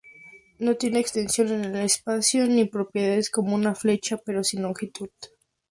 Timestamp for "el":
1.63-1.75